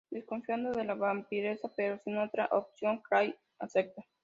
[0.09, 4.03] Desconfiando de la vampiresa, pero sin otra opción Cyrax acepta.